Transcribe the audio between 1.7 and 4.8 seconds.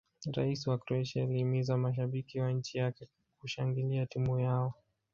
mashabiki wa nchi yake kushangilia timu yao